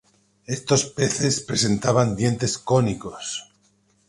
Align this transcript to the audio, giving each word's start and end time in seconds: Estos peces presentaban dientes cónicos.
Estos 0.47 0.85
peces 0.85 1.41
presentaban 1.41 2.15
dientes 2.15 2.57
cónicos. 2.57 3.53